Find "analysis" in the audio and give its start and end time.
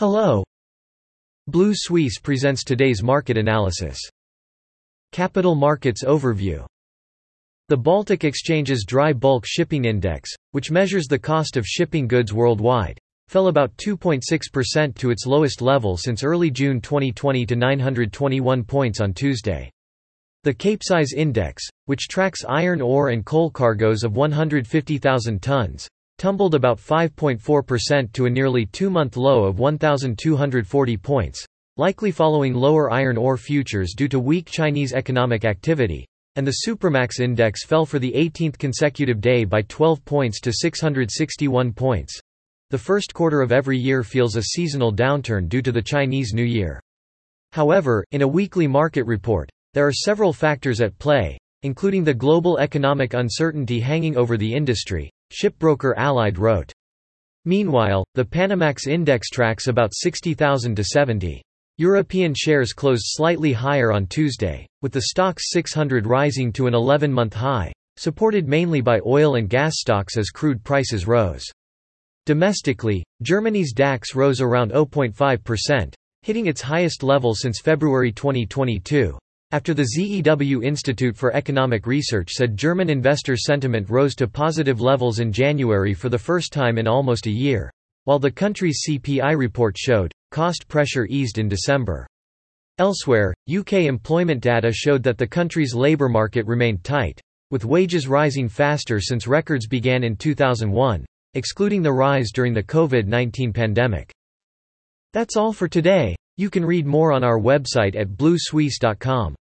3.36-3.98